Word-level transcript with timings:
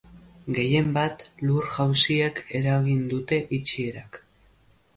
Gehienbat, 0.59 1.21
lur-jausiek 1.49 2.41
eragin 2.61 3.07
dute 3.15 3.43
itxierak. 3.59 4.21